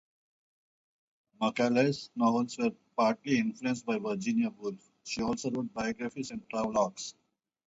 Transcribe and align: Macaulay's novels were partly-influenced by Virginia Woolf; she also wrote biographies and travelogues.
Macaulay's 1.39 2.09
novels 2.15 2.57
were 2.57 2.71
partly-influenced 2.97 3.85
by 3.85 3.99
Virginia 3.99 4.49
Woolf; 4.49 4.81
she 5.03 5.21
also 5.21 5.51
wrote 5.51 5.71
biographies 5.75 6.31
and 6.31 6.41
travelogues. 6.49 7.13